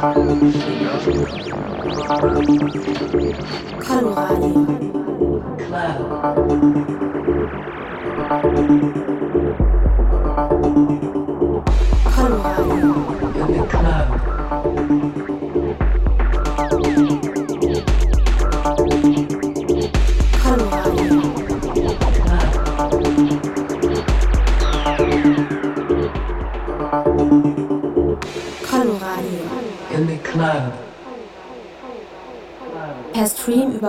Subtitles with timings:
[0.00, 0.20] 看ル
[5.68, 5.78] マ
[6.08, 6.47] は。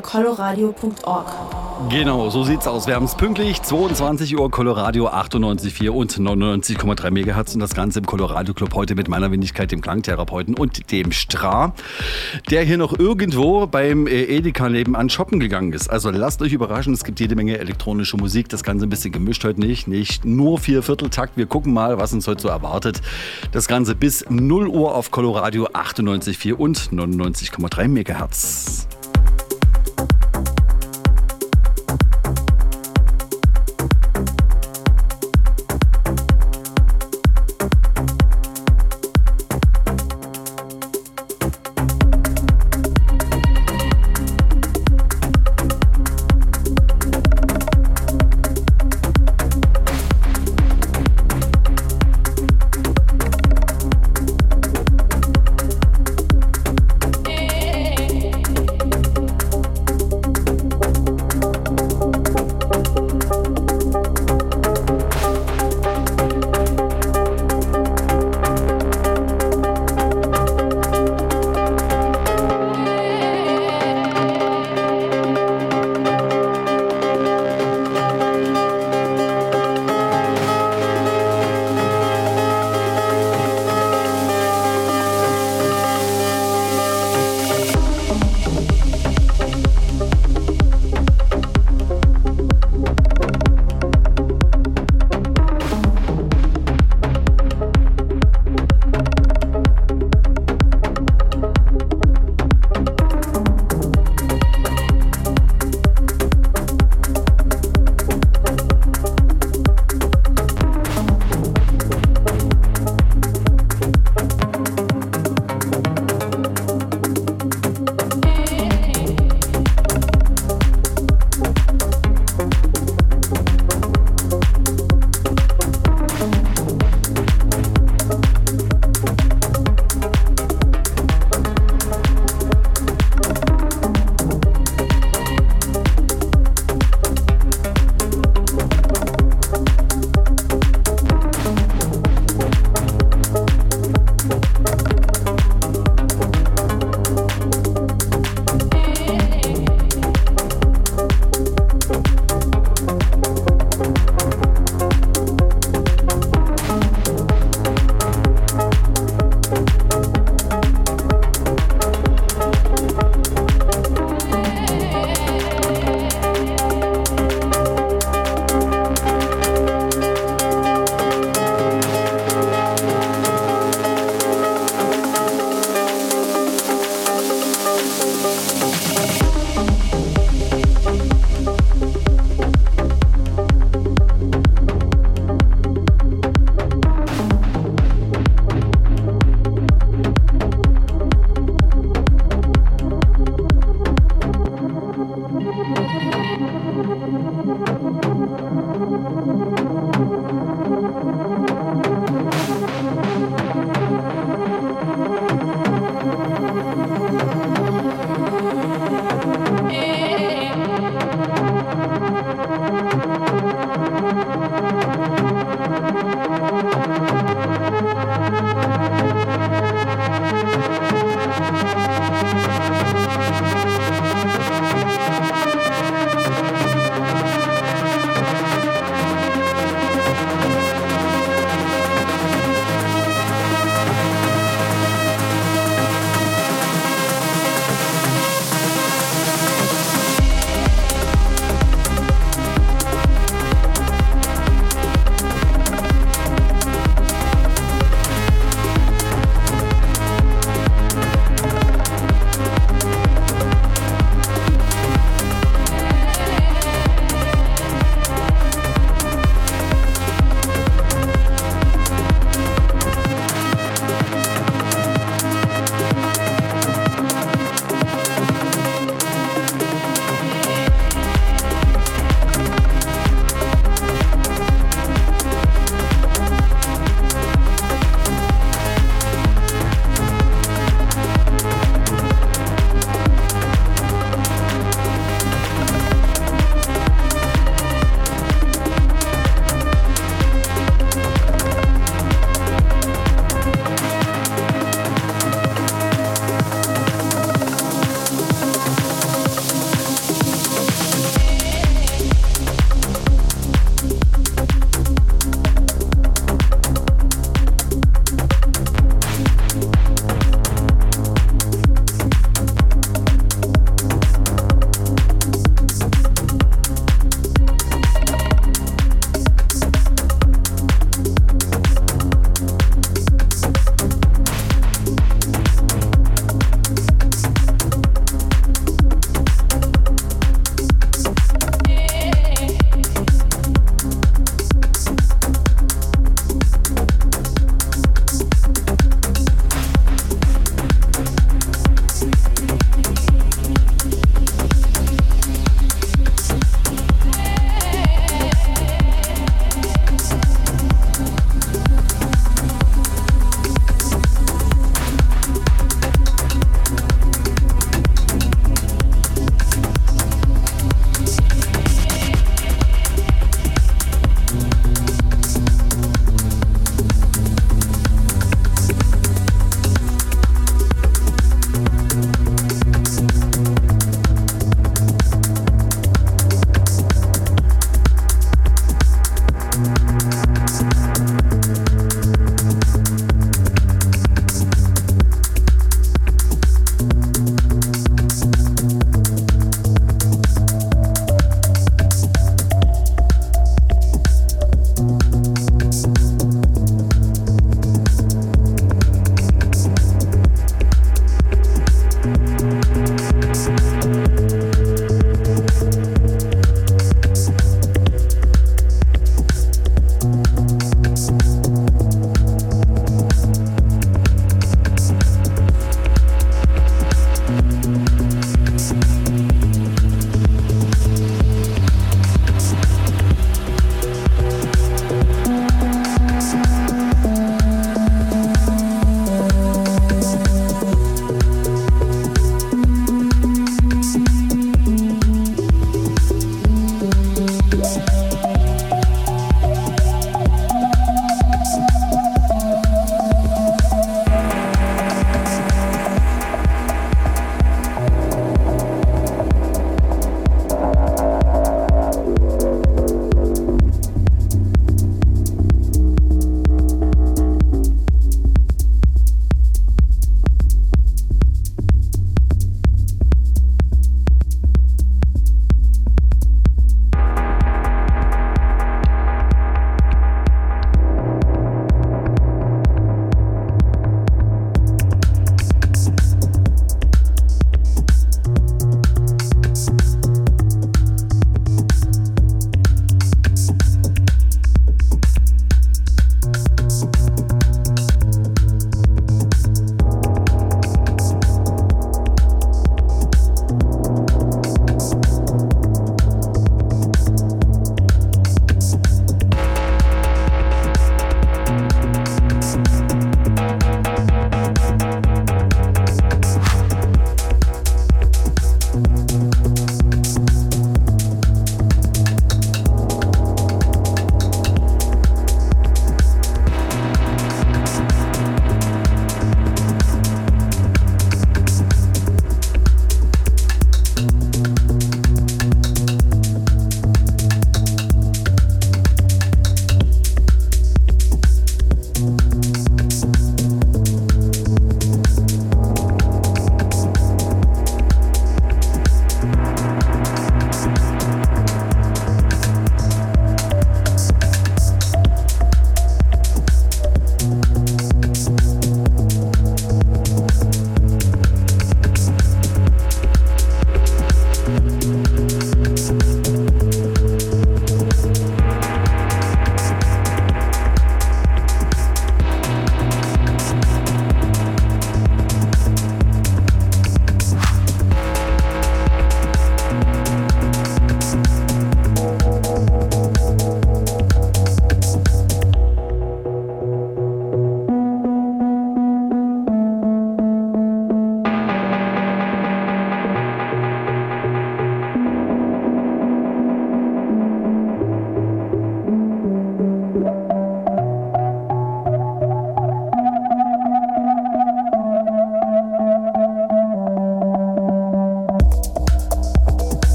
[0.00, 1.26] coloradio.org.
[1.90, 2.86] Genau, so sieht's aus.
[2.86, 8.06] Wir haben es pünktlich, 22 Uhr, Coloradio 98,4 und 99,3 MHz und das Ganze im
[8.06, 11.74] Coloradio Club heute mit meiner Wendigkeit, dem Klangtherapeuten und dem Stra,
[12.50, 15.90] der hier noch irgendwo beim äh, Edeka nebenan shoppen gegangen ist.
[15.90, 19.44] Also lasst euch überraschen, es gibt jede Menge elektronische Musik, das Ganze ein bisschen gemischt
[19.44, 21.36] heute nicht, nicht nur vier Vierteltakt.
[21.36, 23.02] Wir gucken mal, was uns heute so erwartet.
[23.50, 28.86] Das Ganze bis 0 Uhr auf Coloradio 98,4 und 99,3 MHz.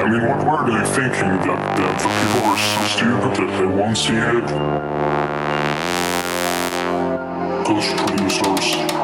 [0.00, 3.66] I mean, what were they thinking that, that the people are so stupid that they
[3.66, 4.46] won't see it?
[7.66, 8.99] Those.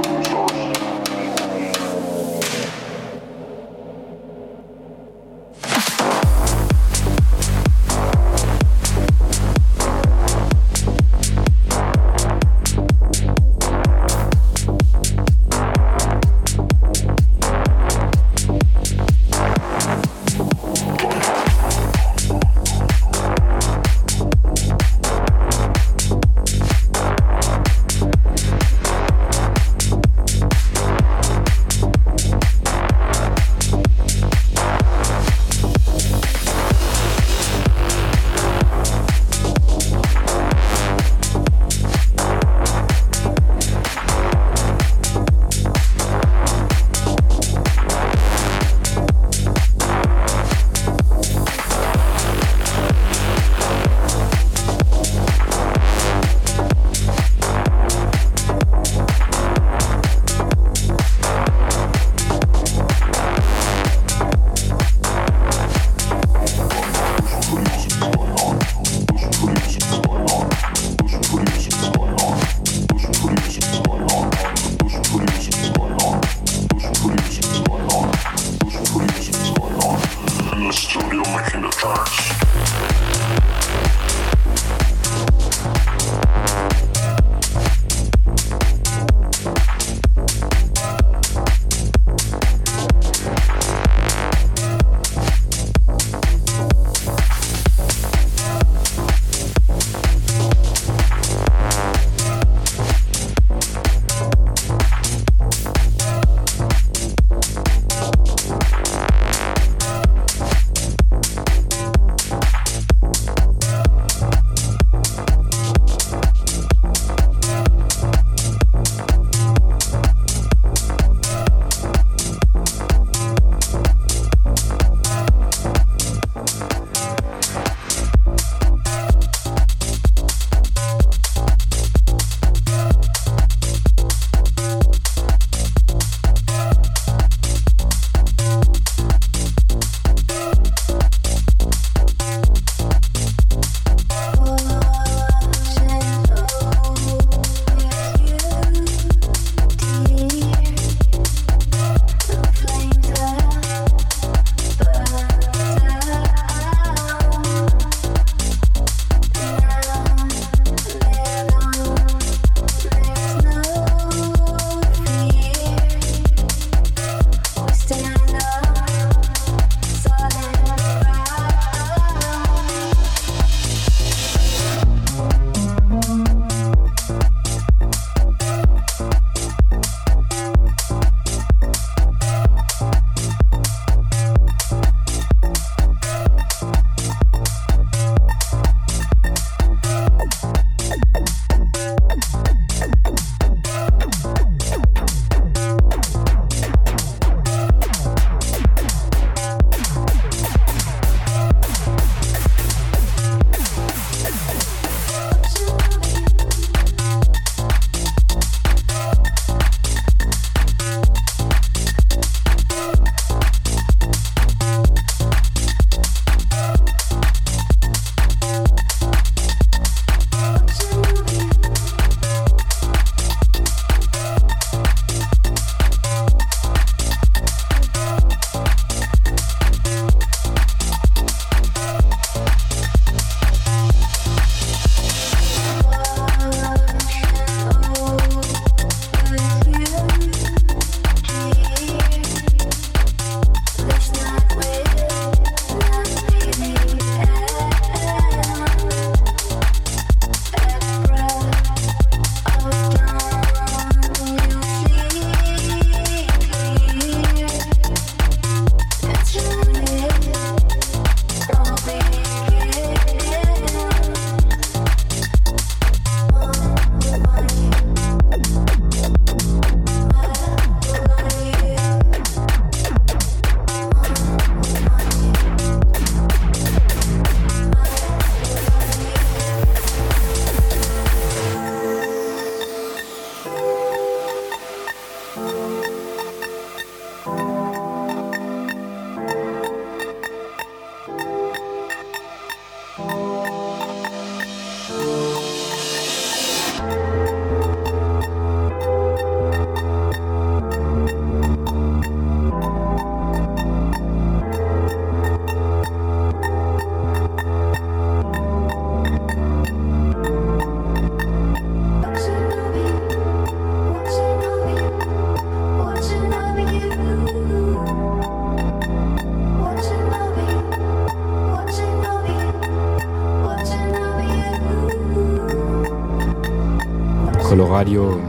[327.76, 328.25] Coloradio,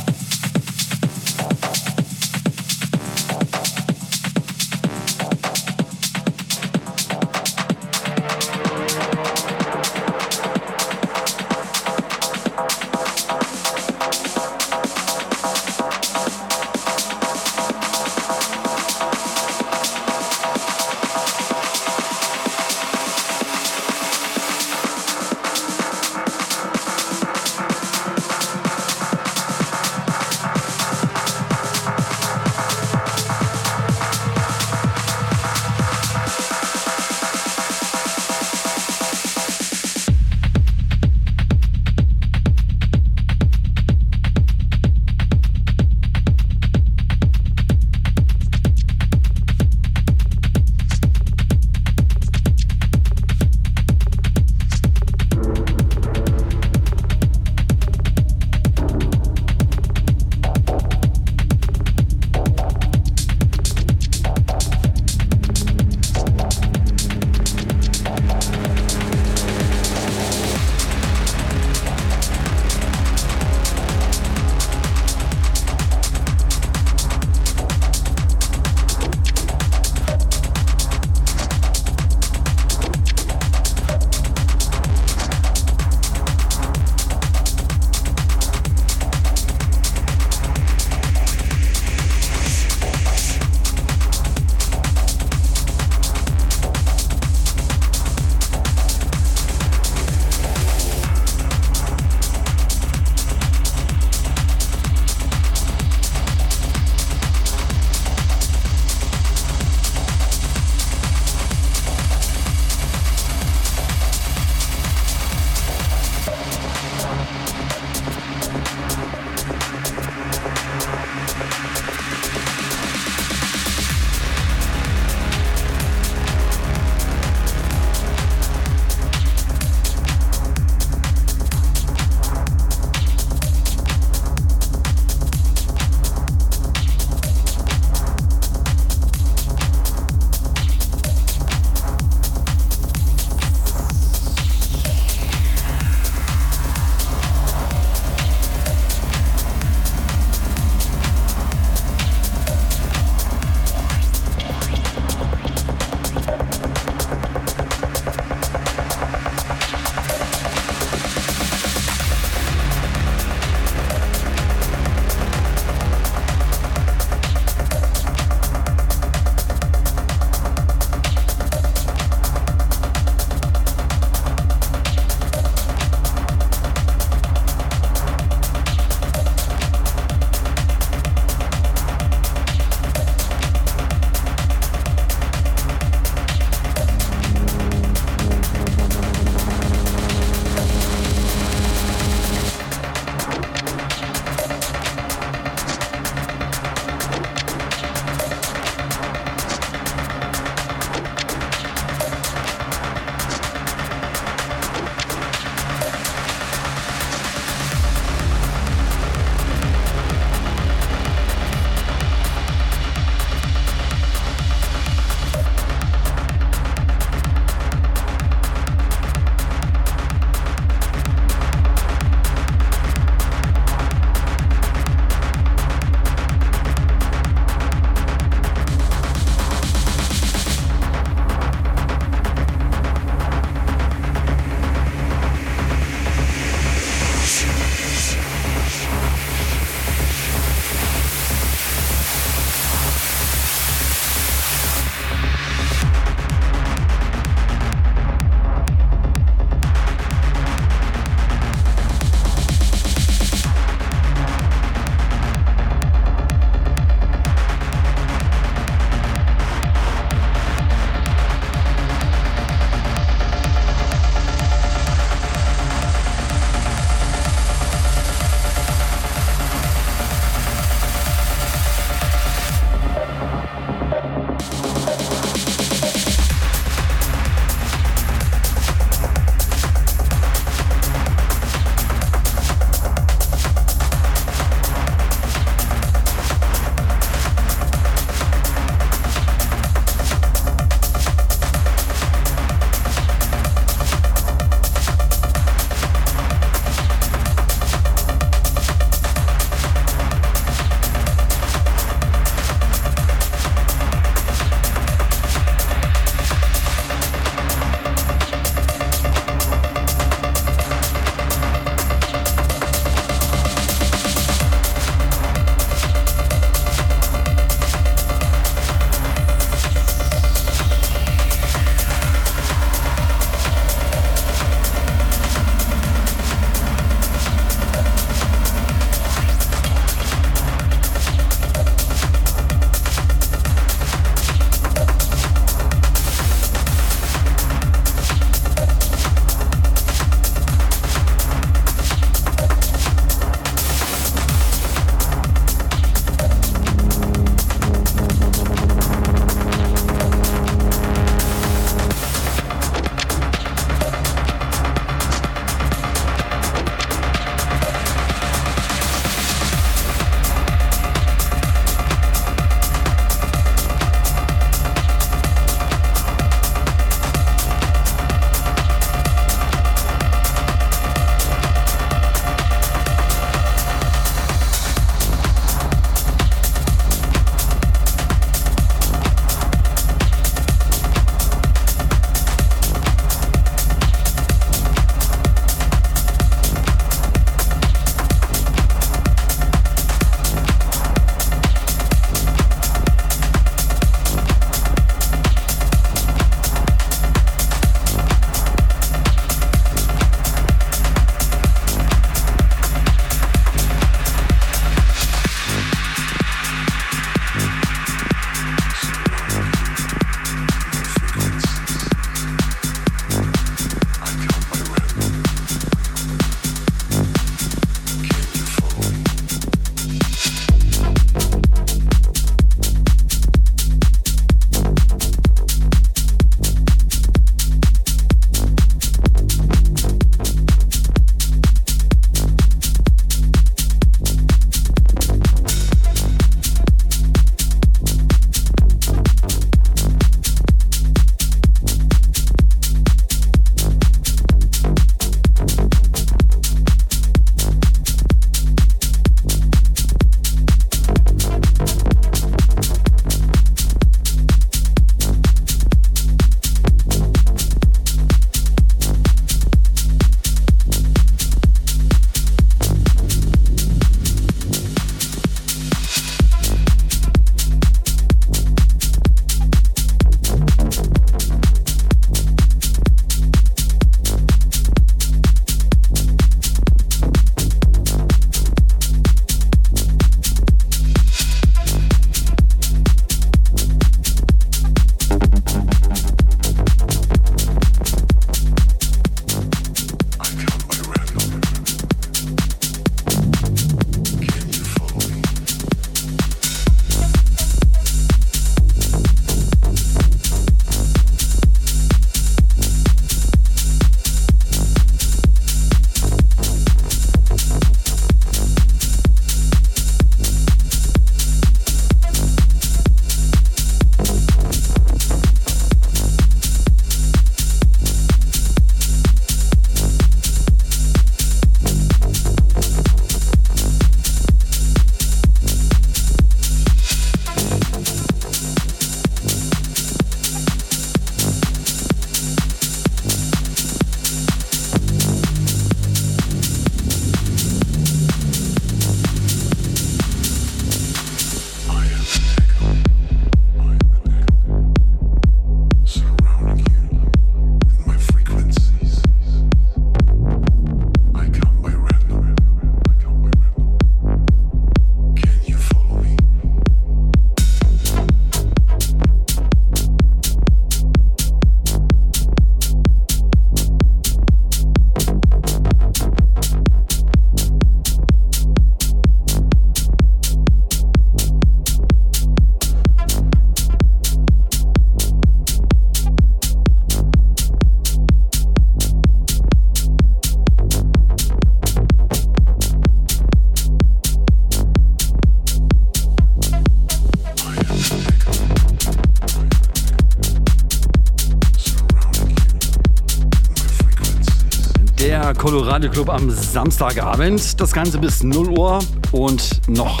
[595.52, 597.60] Colorado Club am Samstagabend.
[597.60, 598.78] Das Ganze bis 0 Uhr
[599.10, 600.00] und noch,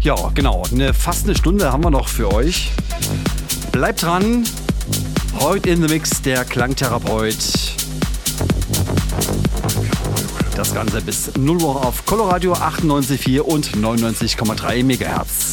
[0.00, 2.72] ja, genau, eine, fast eine Stunde haben wir noch für euch.
[3.70, 4.42] Bleibt dran.
[5.38, 7.36] Heute in the Mix der Klangtherapeut.
[10.56, 15.47] Das Ganze bis 0 Uhr auf Coloradio 98,4 und 99,3 MHz.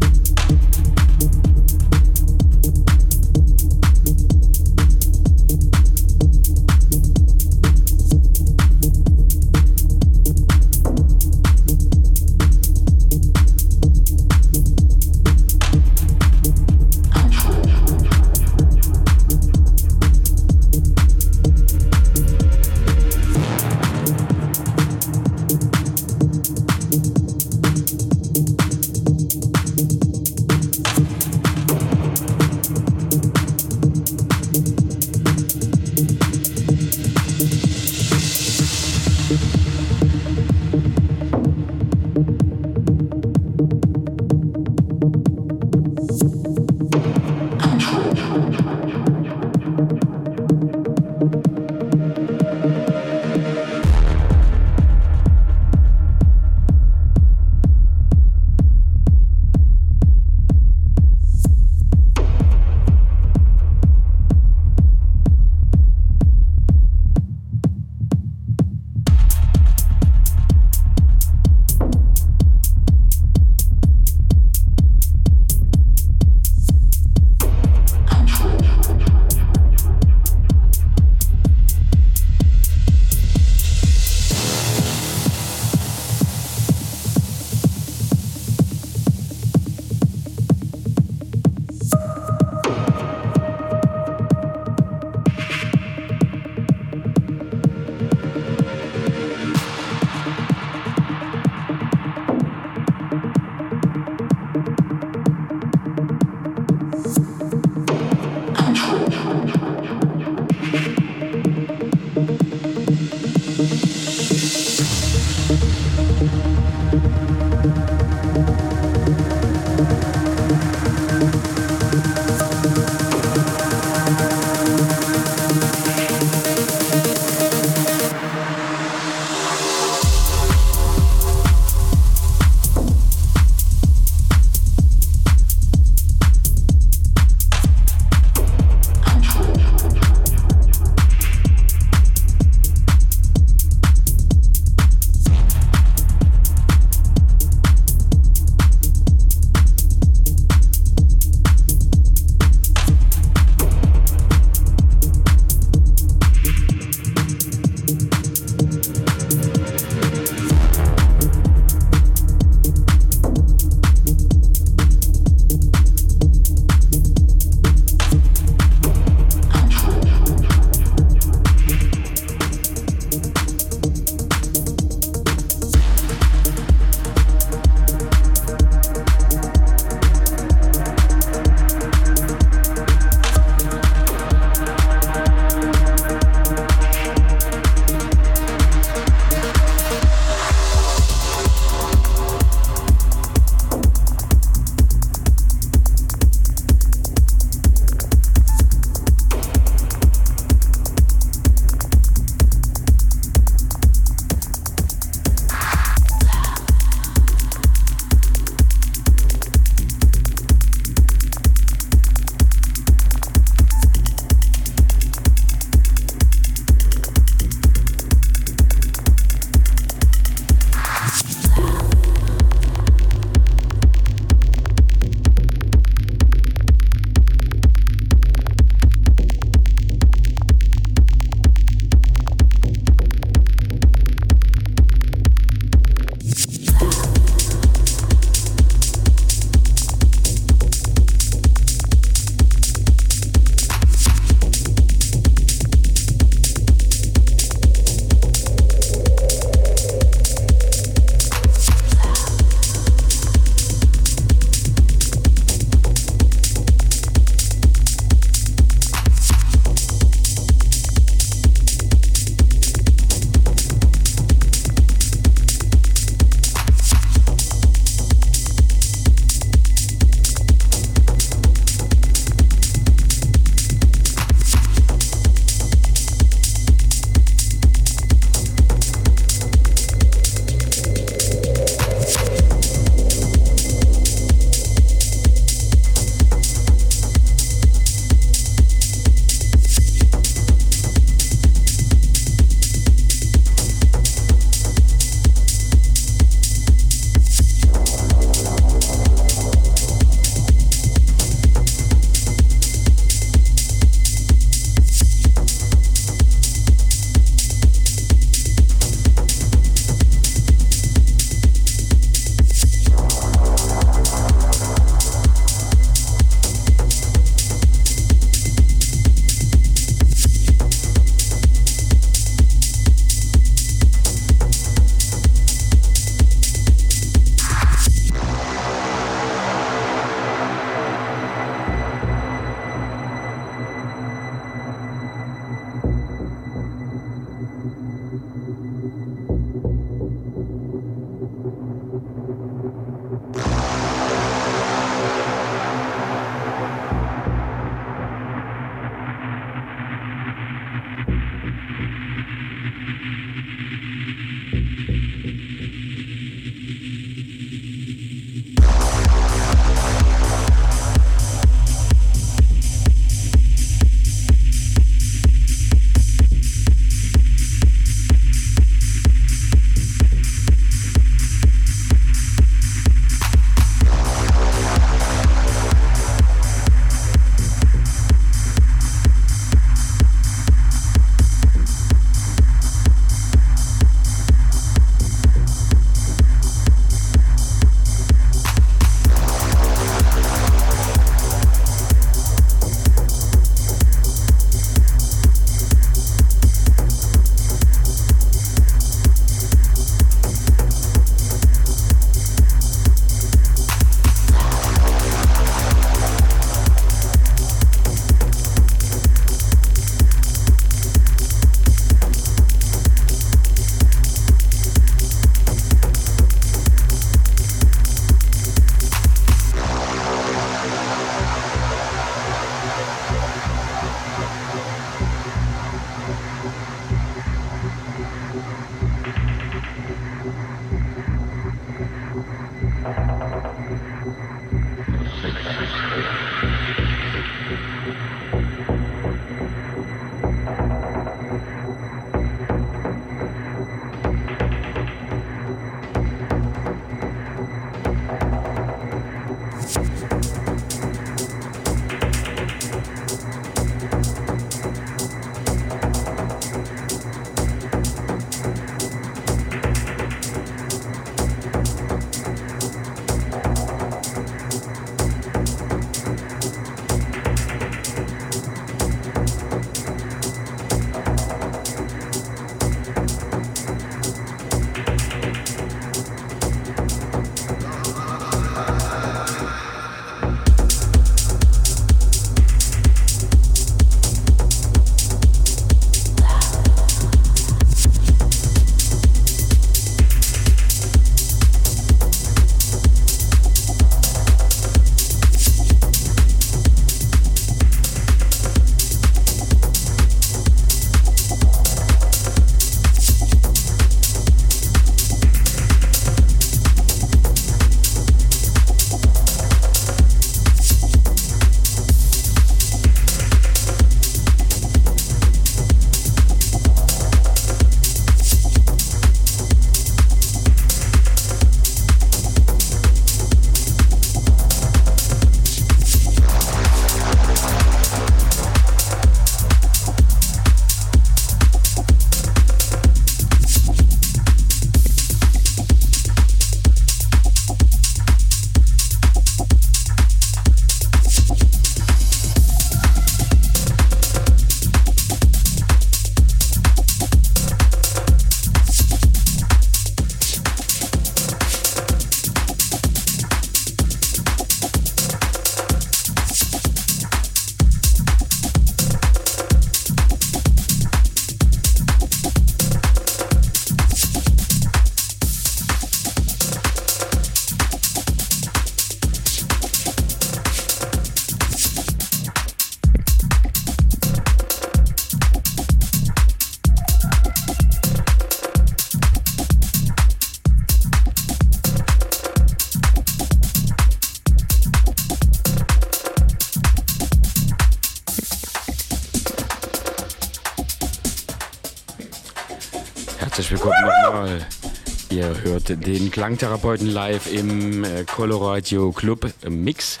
[595.76, 600.00] Den Klangtherapeuten live im äh, Coloradio Club Mix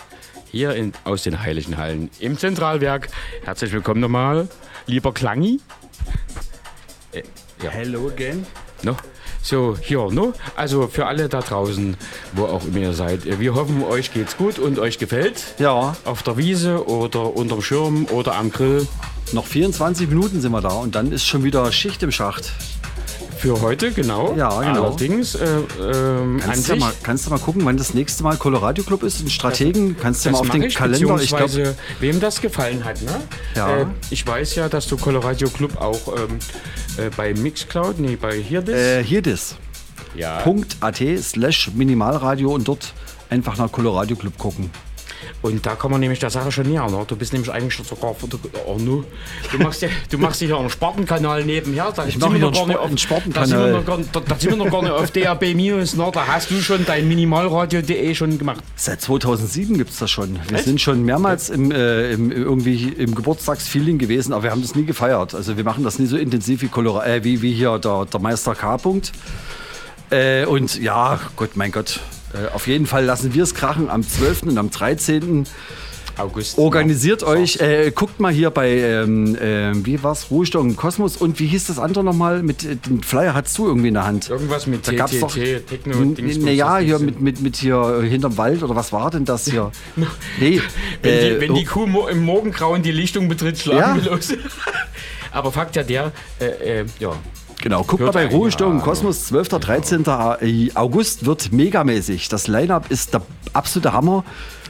[0.50, 3.08] hier in, aus den Heiligen Hallen im Zentralwerk.
[3.44, 4.48] Herzlich willkommen nochmal,
[4.86, 5.60] lieber Klangi.
[7.12, 7.22] Äh,
[7.62, 7.70] ja.
[7.70, 8.44] Hello again.
[8.82, 8.96] No?
[9.42, 10.32] So, hier, no?
[10.56, 11.96] Also für alle da draußen,
[12.32, 15.54] wo auch immer ihr seid, wir hoffen, euch geht's gut und euch gefällt.
[15.58, 15.96] Ja.
[16.04, 18.88] Auf der Wiese oder unterm Schirm oder am Grill.
[19.32, 22.52] Noch 24 Minuten sind wir da und dann ist schon wieder Schicht im Schacht.
[23.40, 24.34] Für heute, genau.
[24.36, 24.88] Ja, genau.
[24.88, 25.46] Allerdings, äh,
[25.80, 29.22] ähm, kannst, du mal, kannst du mal gucken, wann das nächste Mal Colorado Club ist?
[29.22, 31.18] Ein Strategen, kannst du mal auf den ich, Kalender.
[31.22, 33.00] Ich glaube, wem das gefallen hat.
[33.00, 33.18] Ne?
[33.54, 33.78] Ja.
[33.78, 36.38] Äh, ich weiß ja, dass du Colorado Club auch ähm,
[36.98, 38.74] äh, bei Mixcloud, nee, bei Hirdis.
[38.74, 39.56] Äh, Hirdis.
[40.14, 40.44] Ja.
[40.80, 42.92] .at slash Minimalradio und dort
[43.30, 44.68] einfach nach Colorado Club gucken.
[45.42, 46.86] Und da kann man nämlich der Sache schon näher.
[46.90, 47.04] Ne?
[47.06, 48.14] Du bist nämlich eigentlich sogar
[48.66, 49.04] oh, no.
[49.50, 51.92] du, machst ja, du machst dich ja einen Spartenkanal nebenher.
[51.94, 53.48] Da ich mache noch einen, gar nicht einen auf, Spartenkanal.
[53.48, 55.96] Da sind, wir noch gar, da, da sind wir noch gar nicht auf DAB Minus.
[55.96, 56.10] Ne?
[56.12, 58.62] Da hast du schon dein Minimalradio.de schon gemacht.
[58.76, 60.38] Seit 2007 gibt es das schon.
[60.48, 60.66] Wir Echt?
[60.66, 64.84] sind schon mehrmals im, äh, im, irgendwie im Geburtstagsfeeling gewesen, aber wir haben das nie
[64.84, 65.34] gefeiert.
[65.34, 68.20] Also wir machen das nie so intensiv wie, Colora äh, wie, wie hier der, der
[68.20, 68.76] Meister K.
[68.76, 69.12] -Punkt.
[70.10, 72.00] Äh, und ja, Gott, mein Gott,
[72.54, 74.44] auf jeden Fall lassen wir es krachen am 12.
[74.44, 75.46] und am 13.
[76.20, 76.58] August.
[76.58, 77.28] Organisiert ja.
[77.28, 81.66] euch, äh, guckt mal hier bei, ähm, äh, wie war's, Ruhestörung Kosmos und wie hieß
[81.66, 82.42] das andere nochmal?
[82.42, 84.28] Mit äh, den Flyer hattest du irgendwie in der Hand.
[84.28, 88.76] Irgendwas mit da gab's doch, Techno, Naja, hier mit, mit, mit hier hinterm Wald oder
[88.76, 89.70] was war denn das hier?
[90.40, 90.60] nee,
[91.02, 94.04] wenn, die, äh, wenn die Kuh mo im Morgengrauen die Lichtung betritt, schlagen ja?
[94.04, 94.32] wir los.
[95.32, 97.12] Aber Fakt ja der, äh, ja,
[97.62, 98.80] Genau, guck mal bei Ruhestörung.
[98.80, 99.48] Kosmos, 12.
[99.48, 100.04] 13.
[100.74, 102.28] August wird megamäßig.
[102.28, 103.22] Das Line-Up ist der
[103.52, 104.24] absolute Hammer.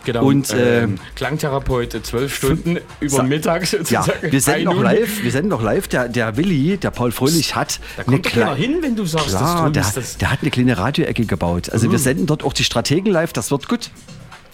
[0.04, 0.24] Genau.
[0.24, 4.12] Und äh, ähm, Klangtherapeut zwölf Stunden über Mittag sozusagen.
[4.22, 5.22] Ja, wir senden noch live.
[5.22, 5.88] Wir senden noch live.
[5.88, 9.28] Der, der Willi, der Paul Fröhlich hat da kommt eine kleine hin, wenn du sagst,
[9.28, 9.84] klar, der,
[10.20, 11.70] der, hat eine kleine Radioecke gebaut.
[11.70, 11.92] Also mhm.
[11.92, 13.32] wir senden dort auch die Strategen live.
[13.32, 13.90] Das wird gut.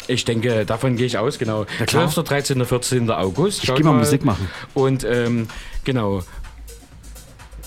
[0.09, 1.67] Ich denke, davon gehe ich aus, genau.
[1.81, 3.11] Ja, 12., 13., 14.
[3.11, 3.65] August.
[3.65, 4.49] Ich gehe mal, mal Musik machen.
[4.75, 5.49] Und ähm,
[5.85, 6.23] genau,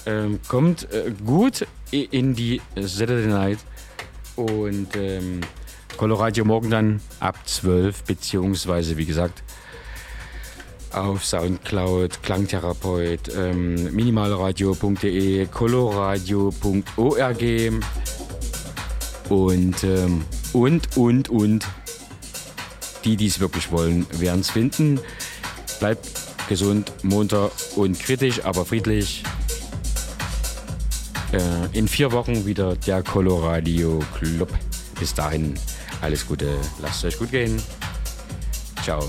[0.10, 3.60] ähm, kommt äh, gut in die Saturday Night
[4.36, 5.42] und ähm,
[5.98, 9.44] Coloradio morgen dann ab 12 beziehungsweise wie gesagt
[10.92, 17.44] auf Soundcloud, Klangtherapeut, ähm, minimalradio.de, coloradio.org
[19.30, 20.24] und, ähm,
[20.54, 21.68] und, und, und
[23.06, 25.00] die, die es wirklich wollen, werden es finden.
[25.80, 26.10] Bleibt
[26.48, 29.24] gesund, munter und kritisch, aber friedlich
[31.34, 34.50] äh, in vier Wochen wieder der Coloradio Club.
[35.00, 35.54] Bis dahin
[36.02, 37.62] alles Gute, lasst es euch gut gehen.
[38.84, 39.02] Ciao.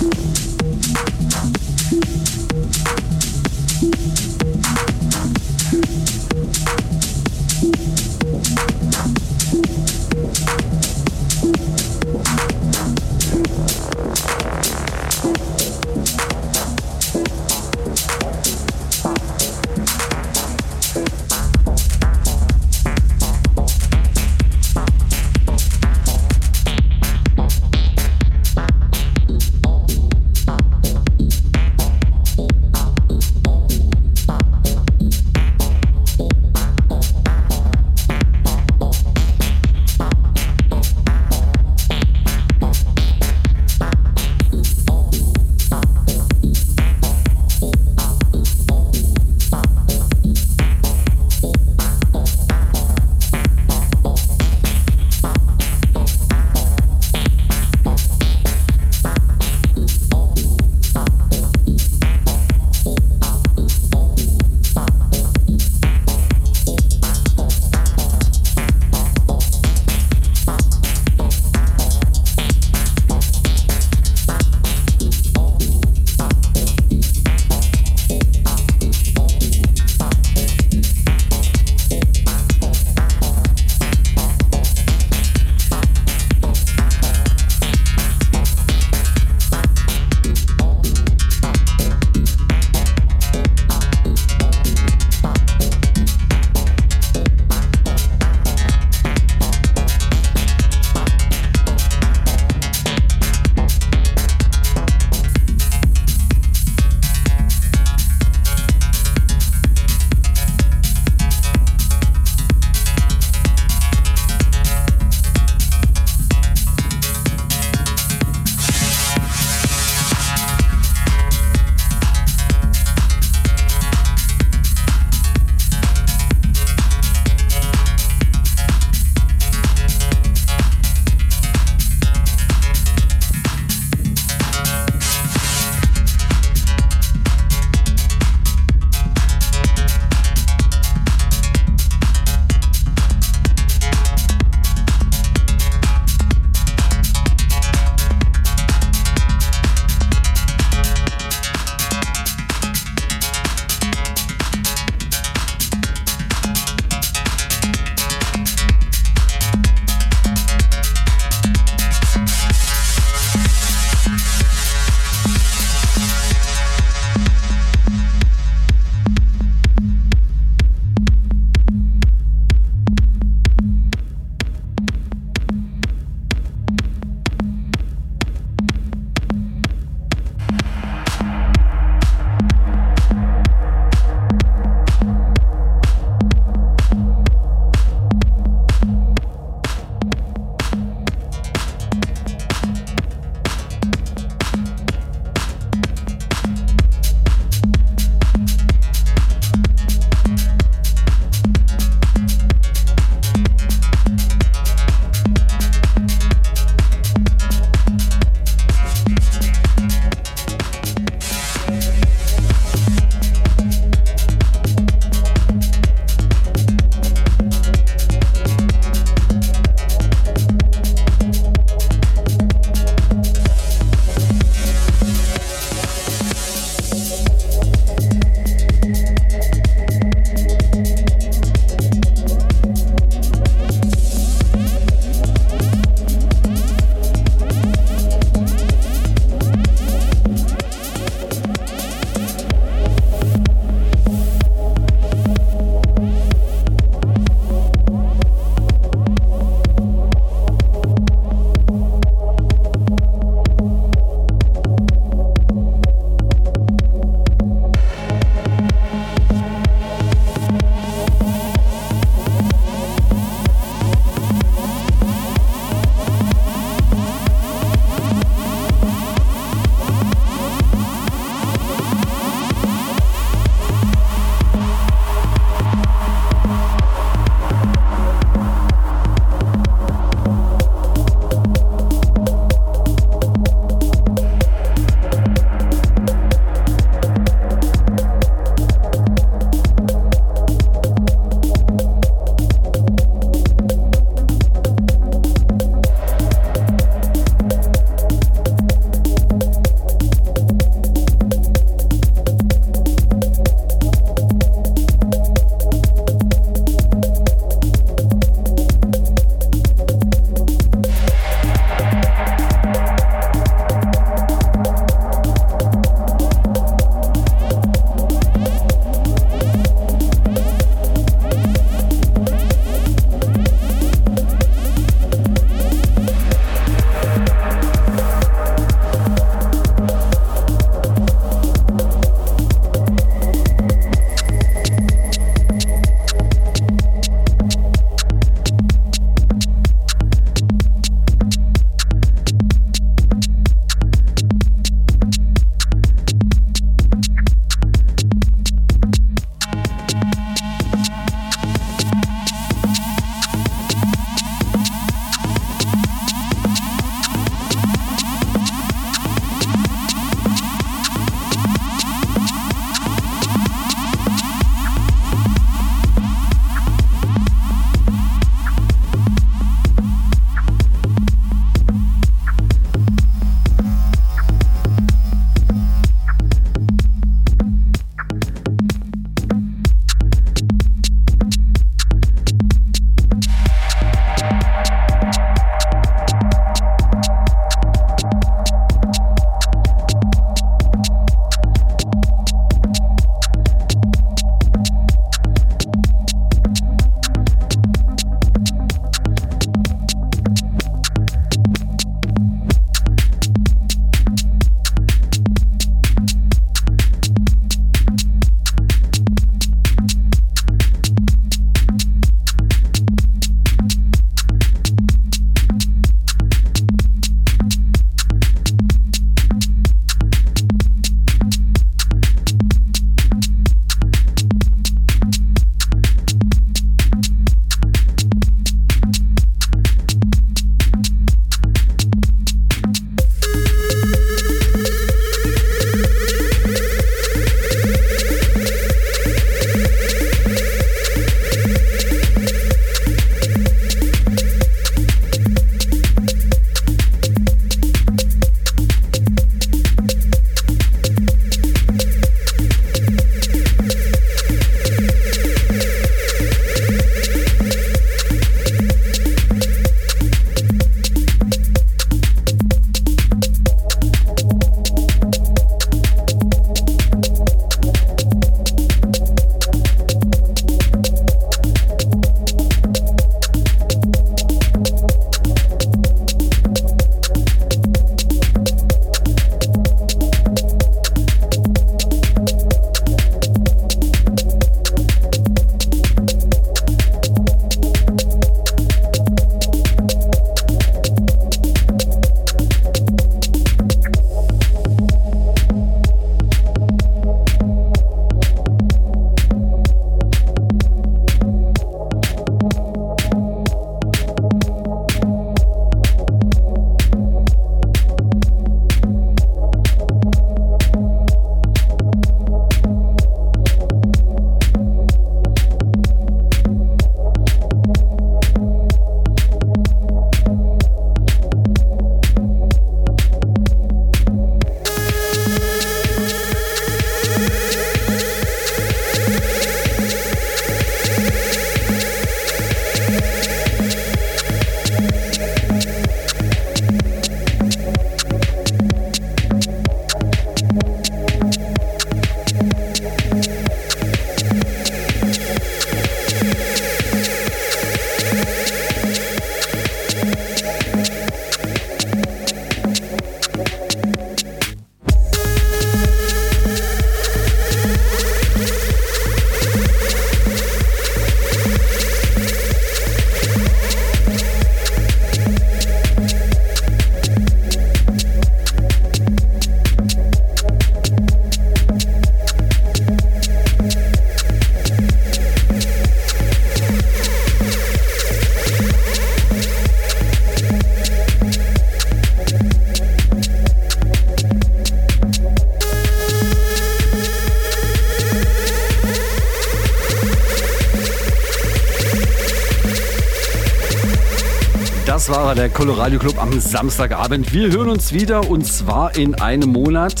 [595.70, 597.32] Der Colorado Club am Samstagabend.
[597.32, 600.00] Wir hören uns wieder und zwar in einem Monat.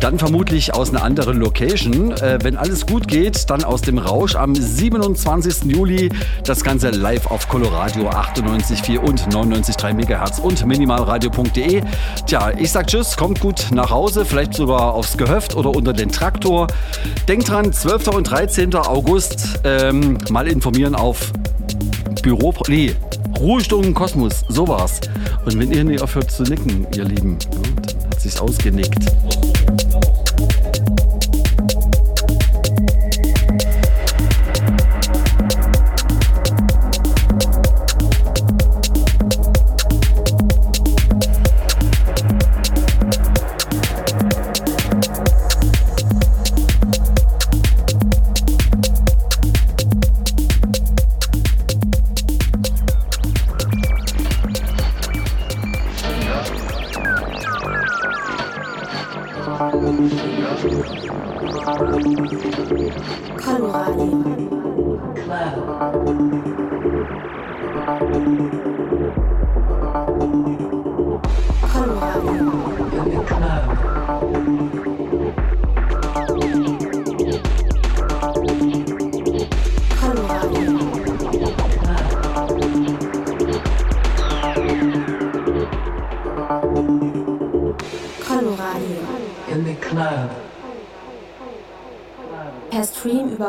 [0.00, 2.12] Dann vermutlich aus einer anderen Location.
[2.12, 5.64] Äh, wenn alles gut geht, dann aus dem Rausch am 27.
[5.64, 6.08] Juli.
[6.44, 11.82] Das Ganze live auf Coloradio 98,4 und 99,3 MHz und minimalradio.de.
[12.26, 16.10] Tja, ich sag Tschüss, kommt gut nach Hause, vielleicht sogar aufs Gehöft oder unter den
[16.10, 16.68] Traktor.
[17.28, 18.08] Denkt dran, 12.
[18.08, 18.74] und 13.
[18.74, 21.32] August ähm, mal informieren auf
[22.22, 22.54] Büro.
[22.68, 22.94] Nee,
[23.44, 25.02] Ruhestunden Kosmos, so war's.
[25.44, 29.04] Und wenn ihr nicht aufhört zu nicken, ihr Lieben, dann hat sich's ausgenickt.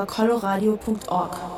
[0.05, 1.54] coloradio.org.